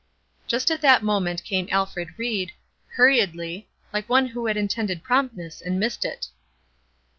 [0.47, 2.53] Just at that moment came Alfred Ried,
[2.95, 6.25] hurriedly, like one who had intended promptness and missed it.